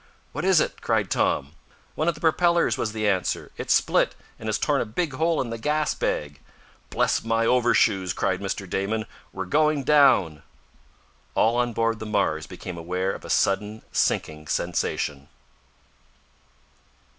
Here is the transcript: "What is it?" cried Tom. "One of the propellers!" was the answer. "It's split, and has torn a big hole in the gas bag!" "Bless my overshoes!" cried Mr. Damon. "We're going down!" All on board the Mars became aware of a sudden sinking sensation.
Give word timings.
"What 0.31 0.43
is 0.45 0.59
it?" 0.59 0.81
cried 0.81 1.11
Tom. 1.11 1.51
"One 1.93 2.07
of 2.07 2.15
the 2.15 2.21
propellers!" 2.21 2.75
was 2.75 2.91
the 2.91 3.07
answer. 3.07 3.51
"It's 3.57 3.71
split, 3.71 4.15
and 4.39 4.49
has 4.49 4.57
torn 4.57 4.81
a 4.81 4.83
big 4.85 5.13
hole 5.13 5.39
in 5.39 5.51
the 5.51 5.59
gas 5.59 5.93
bag!" 5.93 6.39
"Bless 6.89 7.23
my 7.23 7.45
overshoes!" 7.45 8.11
cried 8.11 8.41
Mr. 8.41 8.67
Damon. 8.67 9.05
"We're 9.31 9.45
going 9.45 9.83
down!" 9.83 10.41
All 11.35 11.55
on 11.55 11.71
board 11.73 11.99
the 11.99 12.07
Mars 12.07 12.47
became 12.47 12.79
aware 12.79 13.11
of 13.11 13.23
a 13.23 13.29
sudden 13.29 13.83
sinking 13.91 14.47
sensation. 14.47 15.27